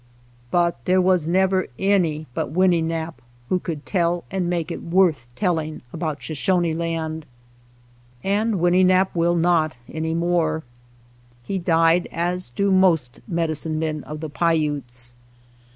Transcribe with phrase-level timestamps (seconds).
[0.49, 4.71] But there was never any 95 SHOSHONE LAND but Winnenap' who could tell and make
[4.71, 7.27] it worth telling about Shoshone Land.
[8.23, 10.63] And Winnenap' will not any more.
[11.43, 15.13] He died, as do most medicine men of the Paiutes.